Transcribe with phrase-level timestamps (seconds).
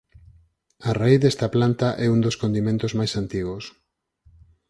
[0.89, 3.63] A raíz desta planta é un dos condimentos máis antigos.